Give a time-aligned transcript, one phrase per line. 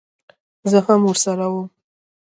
[0.71, 1.67] زه هم ورسره وم.